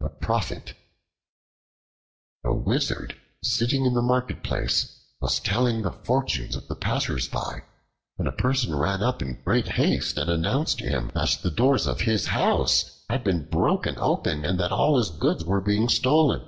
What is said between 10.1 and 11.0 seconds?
and announced to